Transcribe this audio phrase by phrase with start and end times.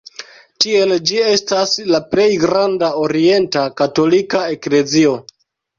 [0.63, 5.17] Tiel ĝi estas la plej granda orienta katolika eklezio.